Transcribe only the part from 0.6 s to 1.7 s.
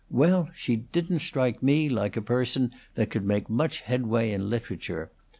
didn't strike